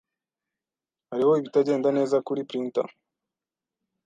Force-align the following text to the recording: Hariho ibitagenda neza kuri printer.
Hariho 1.09 1.33
ibitagenda 1.39 1.87
neza 1.97 2.23
kuri 2.27 2.41
printer. 2.49 2.87